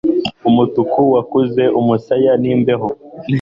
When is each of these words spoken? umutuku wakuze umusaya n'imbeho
umutuku 0.49 0.99
wakuze 1.13 1.63
umusaya 1.79 2.31
n'imbeho 2.41 2.87